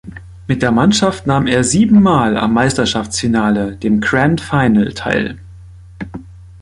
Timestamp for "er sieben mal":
1.45-2.35